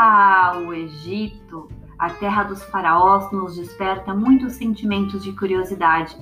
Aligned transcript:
Ah, 0.00 0.62
o 0.64 0.72
Egito, 0.72 1.68
a 1.98 2.08
terra 2.08 2.44
dos 2.44 2.62
faraós, 2.62 3.32
nos 3.32 3.56
desperta 3.56 4.14
muitos 4.14 4.52
sentimentos 4.52 5.24
de 5.24 5.32
curiosidade. 5.32 6.16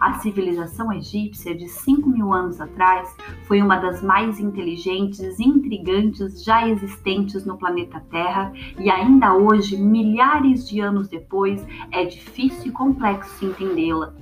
A 0.00 0.14
civilização 0.14 0.92
egípcia 0.92 1.54
de 1.54 1.68
5 1.68 2.08
mil 2.08 2.32
anos 2.32 2.60
atrás 2.60 3.16
foi 3.46 3.62
uma 3.62 3.76
das 3.76 4.02
mais 4.02 4.40
inteligentes 4.40 5.38
e 5.38 5.44
intrigantes 5.44 6.42
já 6.42 6.66
existentes 6.66 7.46
no 7.46 7.56
planeta 7.56 8.04
Terra 8.10 8.52
e 8.76 8.90
ainda 8.90 9.34
hoje, 9.34 9.76
milhares 9.76 10.68
de 10.68 10.80
anos 10.80 11.06
depois, 11.06 11.64
é 11.92 12.04
difícil 12.04 12.72
e 12.72 12.74
complexo 12.74 13.44
entendê-la. 13.44 14.12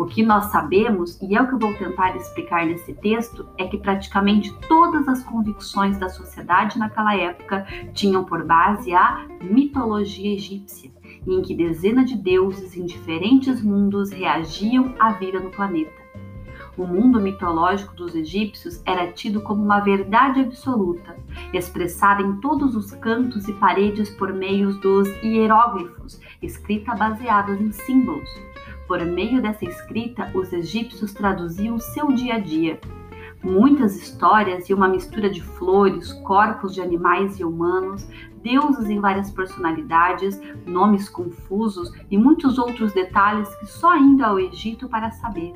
O 0.00 0.06
que 0.06 0.22
nós 0.22 0.46
sabemos, 0.46 1.20
e 1.20 1.36
é 1.36 1.42
o 1.42 1.46
que 1.46 1.52
eu 1.52 1.58
vou 1.58 1.74
tentar 1.74 2.16
explicar 2.16 2.64
nesse 2.64 2.94
texto, 2.94 3.46
é 3.58 3.66
que 3.66 3.76
praticamente 3.76 4.50
todas 4.66 5.06
as 5.06 5.22
convicções 5.22 5.98
da 5.98 6.08
sociedade 6.08 6.78
naquela 6.78 7.14
época 7.14 7.66
tinham 7.92 8.24
por 8.24 8.42
base 8.42 8.94
a 8.94 9.26
mitologia 9.42 10.32
egípcia, 10.32 10.90
em 11.26 11.42
que 11.42 11.54
dezenas 11.54 12.08
de 12.08 12.16
deuses 12.16 12.74
em 12.74 12.86
diferentes 12.86 13.62
mundos 13.62 14.10
reagiam 14.10 14.94
à 14.98 15.12
vida 15.12 15.38
no 15.38 15.50
planeta. 15.50 16.00
O 16.78 16.86
mundo 16.86 17.20
mitológico 17.20 17.94
dos 17.94 18.14
egípcios 18.14 18.80
era 18.86 19.12
tido 19.12 19.42
como 19.42 19.62
uma 19.62 19.80
verdade 19.80 20.40
absoluta, 20.40 21.14
expressada 21.52 22.22
em 22.22 22.36
todos 22.40 22.74
os 22.74 22.90
cantos 22.92 23.46
e 23.48 23.52
paredes 23.52 24.08
por 24.08 24.32
meio 24.32 24.72
dos 24.80 25.06
hieróglifos, 25.22 26.18
escrita 26.40 26.94
baseados 26.94 27.60
em 27.60 27.70
símbolos. 27.70 28.49
Por 28.90 29.06
meio 29.06 29.40
dessa 29.40 29.64
escrita, 29.64 30.32
os 30.34 30.52
egípcios 30.52 31.14
traduziam 31.14 31.78
seu 31.78 32.08
dia 32.08 32.34
a 32.34 32.38
dia. 32.40 32.80
Muitas 33.40 33.94
histórias 33.94 34.68
e 34.68 34.74
uma 34.74 34.88
mistura 34.88 35.30
de 35.30 35.40
flores, 35.40 36.12
corpos 36.12 36.74
de 36.74 36.80
animais 36.80 37.38
e 37.38 37.44
humanos, 37.44 38.04
deuses 38.42 38.90
em 38.90 38.98
várias 38.98 39.30
personalidades, 39.30 40.40
nomes 40.66 41.08
confusos 41.08 41.92
e 42.10 42.18
muitos 42.18 42.58
outros 42.58 42.92
detalhes 42.92 43.54
que 43.60 43.66
só 43.66 43.96
indo 43.96 44.24
ao 44.24 44.40
Egito 44.40 44.88
para 44.88 45.12
saber. 45.12 45.54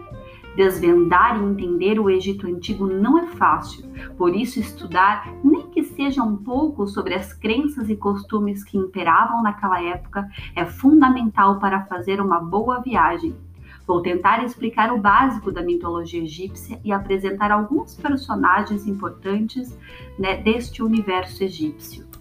Desvendar 0.56 1.40
e 1.40 1.44
entender 1.44 1.98
o 1.98 2.08
Egito 2.08 2.46
Antigo 2.46 2.86
não 2.86 3.18
é 3.18 3.26
fácil, 3.26 3.84
por 4.16 4.34
isso, 4.34 4.60
estudar, 4.60 5.28
nem 5.42 5.68
que 5.68 5.82
seja 5.82 6.22
um 6.22 6.36
pouco 6.36 6.86
sobre 6.86 7.14
as 7.14 7.32
crenças 7.32 7.90
e 7.90 7.96
costumes 7.96 8.62
que 8.62 8.78
imperavam 8.78 9.42
naquela 9.42 9.82
época, 9.82 10.28
é 10.54 10.64
fundamental 10.64 11.58
para 11.58 11.84
fazer 11.86 12.20
uma 12.20 12.38
boa 12.38 12.80
viagem. 12.80 13.34
Vou 13.86 14.00
tentar 14.00 14.42
explicar 14.44 14.92
o 14.92 14.98
básico 14.98 15.52
da 15.52 15.62
mitologia 15.62 16.22
egípcia 16.22 16.80
e 16.84 16.92
apresentar 16.92 17.50
alguns 17.50 17.94
personagens 17.94 18.86
importantes 18.86 19.76
né, 20.18 20.36
deste 20.36 20.82
universo 20.82 21.42
egípcio. 21.42 22.13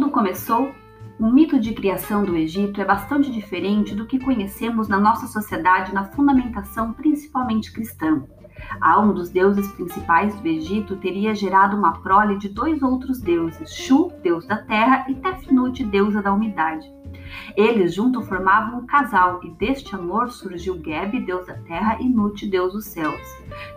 Tudo 0.00 0.12
começou, 0.12 0.72
o 1.18 1.30
mito 1.30 1.60
de 1.60 1.74
criação 1.74 2.24
do 2.24 2.34
Egito 2.34 2.80
é 2.80 2.84
bastante 2.86 3.30
diferente 3.30 3.94
do 3.94 4.06
que 4.06 4.18
conhecemos 4.18 4.88
na 4.88 4.98
nossa 4.98 5.26
sociedade 5.26 5.92
na 5.92 6.04
fundamentação 6.04 6.94
principalmente 6.94 7.70
cristã. 7.70 8.22
A 8.80 8.98
um 8.98 9.12
dos 9.12 9.28
deuses 9.28 9.70
principais 9.72 10.34
do 10.40 10.48
Egito 10.48 10.96
teria 10.96 11.34
gerado 11.34 11.76
uma 11.76 12.00
prole 12.00 12.38
de 12.38 12.48
dois 12.48 12.82
outros 12.82 13.20
deuses, 13.20 13.74
Shu, 13.74 14.10
deus 14.22 14.46
da 14.46 14.56
terra, 14.56 15.04
e 15.06 15.16
Tefnut, 15.16 15.84
deusa 15.84 16.22
da 16.22 16.32
umidade. 16.32 16.90
Eles 17.56 17.94
juntos 17.94 18.26
formavam 18.28 18.80
um 18.80 18.86
casal 18.86 19.40
e 19.42 19.50
deste 19.50 19.94
amor 19.94 20.30
surgiu 20.30 20.80
Geb, 20.82 21.20
deus 21.20 21.46
da 21.46 21.54
terra, 21.54 21.98
e 22.00 22.08
Nut, 22.08 22.46
deus 22.48 22.72
dos 22.72 22.86
céus. 22.86 23.20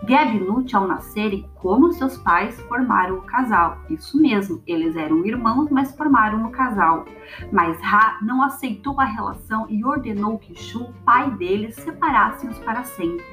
Geb 0.08 0.38
e 0.38 0.40
Nut, 0.40 0.75
ao 0.75 0.88
nascerem 0.88 1.50
como 1.56 1.92
seus 1.92 2.18
pais, 2.18 2.59
formaram 2.62 3.18
o 3.18 3.22
casal. 3.24 3.78
Isso 3.90 4.19
mesmo, 4.19 4.62
eles 4.68 4.96
eram 4.96 5.25
irmãos, 5.25 5.69
mas 5.69 5.96
formaram 5.96 6.46
o 6.46 6.52
casal. 6.52 7.06
Mas 7.52 7.80
Ra 7.81 8.19
não 8.22 8.44
aceitou 8.44 9.00
a 9.00 9.06
relação 9.06 9.69
e 9.69 9.84
ordenou 9.84 10.38
que 10.38 10.56
Shu, 10.56 10.94
pai 11.06 11.31
deles, 11.31 11.75
separasse-os 11.75 12.59
para 12.59 12.84
sempre. 12.84 13.25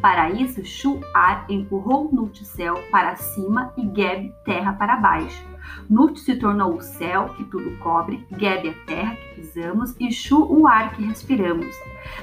Para 0.00 0.30
isso, 0.30 0.64
Shu-ar 0.64 1.46
empurrou 1.48 2.10
Nut 2.12 2.44
céu 2.44 2.74
para 2.90 3.16
cima 3.16 3.72
e 3.76 3.82
Geb 3.82 4.32
terra 4.44 4.72
para 4.72 4.96
baixo. 4.96 5.49
Nut 5.88 6.20
se 6.20 6.36
tornou 6.36 6.76
o 6.76 6.80
céu 6.80 7.30
que 7.36 7.44
tudo 7.44 7.76
cobre, 7.78 8.24
Geb 8.38 8.68
a 8.68 8.86
terra 8.86 9.16
que 9.16 9.40
pisamos 9.40 9.94
e 9.98 10.10
Shu 10.10 10.44
o 10.44 10.66
ar 10.66 10.94
que 10.94 11.04
respiramos. 11.04 11.74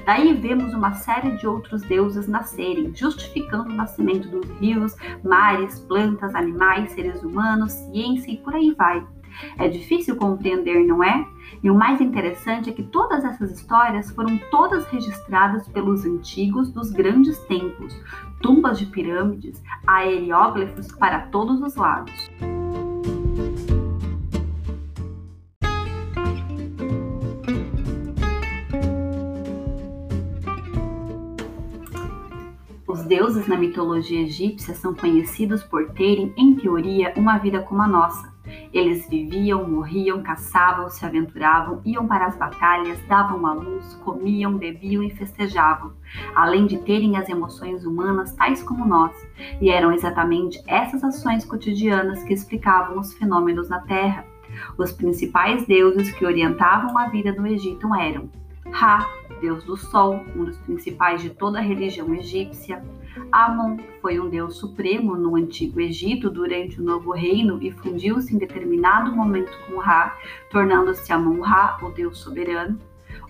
Daí 0.06 0.34
vemos 0.34 0.74
uma 0.74 0.94
série 0.94 1.38
de 1.38 1.48
outros 1.48 1.82
deuses 1.84 2.28
nascerem, 2.28 2.94
justificando 2.96 3.70
o 3.70 3.76
nascimento 3.76 4.28
dos 4.30 4.50
rios, 4.60 4.96
mares, 5.24 5.80
plantas, 5.80 6.34
animais, 6.36 6.92
seres 6.92 7.22
humanos, 7.24 7.72
ciência 7.72 8.32
e 8.32 8.38
por 8.38 8.56
aí 8.56 8.74
vai. 8.74 9.06
É 9.58 9.68
difícil 9.68 10.16
compreender, 10.16 10.86
não 10.86 11.04
é? 11.04 11.26
E 11.64 11.70
o 11.70 11.76
mais 11.76 12.02
interessante 12.02 12.70
é 12.70 12.74
que 12.74 12.84
todas 12.84 13.24
essas 13.24 13.52
histórias 13.52 14.12
foram 14.12 14.38
todas 14.52 14.86
registradas 14.88 15.68
pelos 15.68 16.06
antigos 16.06 16.72
dos 16.72 16.92
grandes 16.92 17.38
templos, 17.46 17.96
tumbas 18.42 18.80
de 18.80 18.86
pirâmides, 18.86 19.62
aerióglifos 19.86 20.92
para 20.94 21.22
todos 21.28 21.62
os 21.62 21.76
lados. 21.76 22.30
Deuses 33.08 33.48
na 33.48 33.58
mitologia 33.58 34.22
egípcia 34.22 34.76
são 34.76 34.94
conhecidos 34.94 35.64
por 35.64 35.90
terem, 35.92 36.34
em 36.38 36.56
teoria, 36.56 37.14
uma 37.16 37.38
vida 37.38 37.62
como 37.62 37.82
a 37.82 37.88
nossa 37.88 38.38
eles 38.74 39.08
viviam, 39.10 39.68
morriam, 39.68 40.22
caçavam, 40.22 40.90
se 40.90 41.06
aventuravam, 41.06 41.82
iam 41.86 42.08
para 42.08 42.26
as 42.26 42.38
batalhas, 42.38 43.00
davam 43.08 43.46
à 43.46 43.54
luz, 43.54 43.94
comiam, 44.04 44.58
bebiam 44.58 45.04
e 45.04 45.10
festejavam, 45.10 45.94
além 46.36 46.66
de 46.66 46.78
terem 46.80 47.18
as 47.18 47.30
emoções 47.30 47.86
humanas 47.86 48.34
tais 48.34 48.64
como 48.64 48.86
nós, 48.86 49.12
e 49.62 49.70
eram 49.70 49.92
exatamente 49.92 50.62
essas 50.68 51.04
ações 51.04 51.46
cotidianas 51.46 52.24
que 52.24 52.34
explicavam 52.34 53.00
os 53.00 53.14
fenômenos 53.14 53.70
na 53.70 53.80
Terra. 53.82 54.26
Os 54.78 54.92
principais 54.92 55.66
deuses 55.66 56.12
que 56.12 56.26
orientavam 56.26 56.98
a 56.98 57.10
vida 57.10 57.34
no 57.34 57.46
Egito 57.46 57.94
eram 57.96 58.30
Ra, 58.72 59.10
deus 59.42 59.64
do 59.64 59.78
sol, 59.78 60.24
um 60.36 60.46
dos 60.46 60.58
principais 60.58 61.22
de 61.22 61.30
toda 61.30 61.60
a 61.60 61.62
religião 61.62 62.14
egípcia, 62.14 62.84
Amon 63.32 63.78
foi 64.02 64.20
um 64.20 64.30
deus 64.30 64.58
supremo 64.58 65.16
no 65.16 65.36
antigo 65.36 65.80
Egito 65.80 66.30
durante 66.30 66.80
o 66.80 66.84
Novo 66.84 67.12
Reino 67.12 67.62
e 67.62 67.72
fundiu-se 67.72 68.36
em 68.36 68.38
determinado 68.38 69.16
momento 69.16 69.52
com 69.68 69.80
Ra, 69.80 70.16
tornando-se 70.50 71.12
Amon-Ra 71.12 71.80
o 71.82 71.90
deus 71.90 72.20
soberano. 72.20 72.80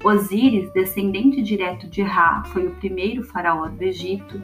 Osíris, 0.03 0.71
descendente 0.73 1.41
direto 1.41 1.87
de 1.87 2.03
Ra, 2.03 2.43
foi 2.47 2.67
o 2.67 2.75
primeiro 2.75 3.23
faraó 3.23 3.67
do 3.67 3.81
Egito. 3.81 4.41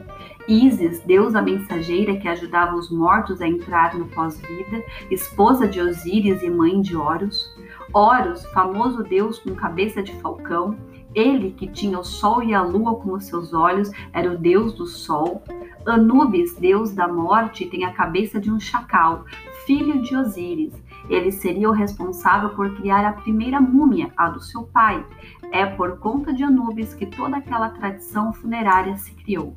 Ísis, 0.48 1.00
deusa 1.00 1.40
mensageira 1.40 2.16
que 2.16 2.26
ajudava 2.26 2.74
os 2.74 2.90
mortos 2.90 3.40
a 3.40 3.46
entrar 3.46 3.96
no 3.96 4.06
pós-vida, 4.06 4.82
esposa 5.10 5.68
de 5.68 5.80
Osíris 5.80 6.42
e 6.42 6.50
mãe 6.50 6.80
de 6.80 6.96
Horus. 6.96 7.54
Horus, 7.94 8.44
famoso 8.46 9.04
deus 9.04 9.38
com 9.38 9.54
cabeça 9.54 10.02
de 10.02 10.12
falcão, 10.20 10.76
ele, 11.14 11.52
que 11.52 11.68
tinha 11.68 11.96
o 11.96 12.04
sol 12.04 12.42
e 12.42 12.52
a 12.52 12.60
lua 12.60 12.96
como 12.96 13.20
seus 13.20 13.54
olhos, 13.54 13.88
era 14.12 14.32
o 14.32 14.36
deus 14.36 14.74
do 14.74 14.84
sol. 14.84 15.44
Anubis, 15.86 16.56
deus 16.56 16.92
da 16.92 17.06
morte, 17.06 17.66
tem 17.66 17.84
a 17.84 17.92
cabeça 17.92 18.40
de 18.40 18.50
um 18.50 18.58
chacal, 18.58 19.24
filho 19.64 20.02
de 20.02 20.16
Osíris. 20.16 20.74
Ele 21.08 21.30
seria 21.30 21.68
o 21.68 21.72
responsável 21.72 22.50
por 22.50 22.74
criar 22.74 23.06
a 23.06 23.12
primeira 23.12 23.60
múmia, 23.60 24.12
a 24.16 24.28
do 24.28 24.40
seu 24.40 24.64
pai. 24.64 25.06
É 25.52 25.64
por 25.64 25.98
conta 25.98 26.32
de 26.32 26.42
Anubis 26.42 26.94
que 26.94 27.06
toda 27.06 27.36
aquela 27.36 27.68
tradição 27.68 28.32
funerária 28.32 28.96
se 28.96 29.14
criou. 29.14 29.56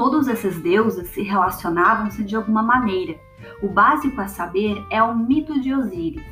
Todos 0.00 0.28
esses 0.28 0.58
deuses 0.58 1.10
se 1.10 1.20
relacionavam-se 1.20 2.24
de 2.24 2.34
alguma 2.34 2.62
maneira. 2.62 3.20
O 3.62 3.68
básico 3.68 4.18
a 4.18 4.28
saber 4.28 4.82
é 4.88 5.02
o 5.02 5.14
mito 5.14 5.60
de 5.60 5.74
Osíris. 5.74 6.24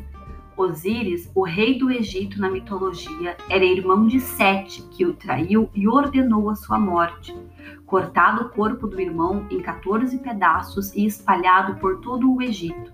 Osíris, 0.57 1.31
o 1.35 1.45
rei 1.45 1.79
do 1.79 1.91
Egito 1.91 2.41
na 2.41 2.51
mitologia, 2.51 3.37
era 3.47 3.63
irmão 3.63 4.07
de 4.07 4.21
Sete, 4.21 4.81
que 4.85 5.05
o 5.05 5.13
traiu 5.13 5.69
e 5.75 5.87
ordenou 5.87 6.49
a 6.49 6.55
sua 6.55 6.79
morte. 6.79 7.37
Cortado 7.85 8.47
o 8.47 8.49
corpo 8.49 8.87
do 8.87 8.99
irmão 8.99 9.45
em 9.51 9.61
14 9.61 10.17
pedaços 10.17 10.95
e 10.95 11.05
espalhado 11.05 11.79
por 11.79 12.01
todo 12.01 12.35
o 12.35 12.41
Egito. 12.41 12.91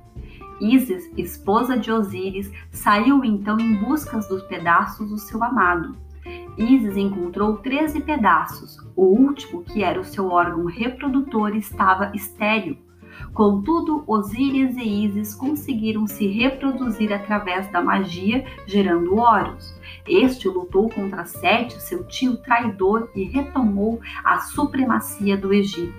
Isis, 0.61 1.09
esposa 1.17 1.79
de 1.79 1.93
Osíris, 1.93 2.51
saiu 2.73 3.25
então 3.25 3.61
em 3.61 3.77
busca 3.77 4.19
dos 4.19 4.43
pedaços 4.43 5.09
do 5.09 5.19
seu 5.19 5.41
amado. 5.45 5.95
Isis 6.57 6.97
encontrou 6.97 7.57
13 7.57 8.01
pedaços, 8.01 8.79
O 8.95 9.07
último, 9.07 9.65
que 9.65 9.83
era 9.83 10.01
o 10.01 10.05
seu 10.05 10.29
órgão 10.29 10.67
reprodutor, 10.67 11.57
estava 11.57 12.13
estéril. 12.15 12.79
Contudo, 13.33 14.05
Osíris 14.07 14.77
e 14.77 15.05
Ísis 15.05 15.35
conseguiram 15.35 16.07
se 16.07 16.27
reproduzir 16.27 17.13
através 17.13 17.69
da 17.71 17.83
magia, 17.83 18.45
gerando 18.67 19.17
Horus. 19.17 19.75
Este 20.07 20.49
lutou 20.49 20.89
contra 20.89 21.25
Sete, 21.25 21.81
seu 21.81 22.05
tio 22.05 22.37
traidor, 22.37 23.11
e 23.15 23.25
retomou 23.25 24.01
a 24.25 24.39
supremacia 24.39 25.37
do 25.37 25.53
Egito. 25.53 25.95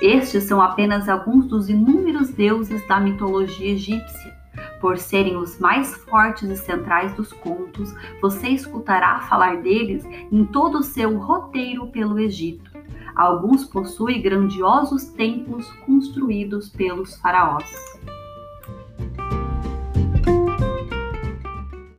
Estes 0.00 0.44
são 0.44 0.60
apenas 0.60 1.08
alguns 1.08 1.46
dos 1.46 1.68
inúmeros 1.68 2.28
deuses 2.30 2.86
da 2.86 3.00
mitologia 3.00 3.72
egípcia. 3.72 4.37
Por 4.80 4.98
serem 4.98 5.36
os 5.36 5.58
mais 5.58 5.94
fortes 6.04 6.48
e 6.48 6.56
centrais 6.56 7.12
dos 7.14 7.32
contos, 7.32 7.92
você 8.20 8.48
escutará 8.48 9.20
falar 9.20 9.60
deles 9.62 10.04
em 10.30 10.44
todo 10.44 10.78
o 10.78 10.82
seu 10.82 11.18
roteiro 11.18 11.88
pelo 11.88 12.18
Egito. 12.18 12.70
Alguns 13.14 13.64
possuem 13.64 14.22
grandiosos 14.22 15.06
templos 15.06 15.68
construídos 15.84 16.68
pelos 16.68 17.16
faraós. 17.16 17.98